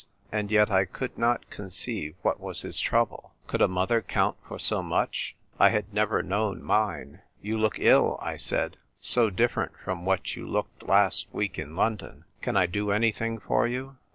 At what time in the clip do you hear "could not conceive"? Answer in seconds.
0.85-2.15